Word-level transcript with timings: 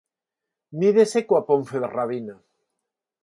Mídese 0.79 1.19
coa 1.27 1.45
Ponferradina. 1.49 2.35